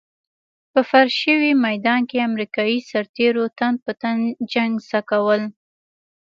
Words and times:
په 0.71 0.81
فرش 0.89 1.13
شوي 1.23 1.51
ميدان 1.65 2.01
کې 2.09 2.25
امريکايي 2.29 2.77
سرتېرو 2.89 3.45
تن 3.57 3.73
په 3.83 3.91
تن 4.01 4.17
جنګ 4.53 4.73
زده 4.87 5.01
کول. 5.09 5.41